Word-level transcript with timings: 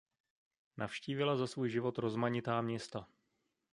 Navštívila 0.77 1.37
za 1.37 1.47
svůj 1.47 1.69
život 1.69 1.97
rozmanitá 1.97 2.61
města. 2.61 3.07